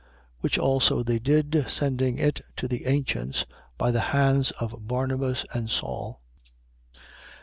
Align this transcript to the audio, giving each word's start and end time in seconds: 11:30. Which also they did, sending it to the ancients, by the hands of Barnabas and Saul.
11:30. 0.03 0.07
Which 0.39 0.57
also 0.57 1.03
they 1.03 1.19
did, 1.19 1.65
sending 1.69 2.17
it 2.17 2.41
to 2.55 2.67
the 2.67 2.87
ancients, 2.87 3.45
by 3.77 3.91
the 3.91 3.99
hands 4.01 4.49
of 4.59 4.87
Barnabas 4.87 5.45
and 5.53 5.69
Saul. 5.69 6.23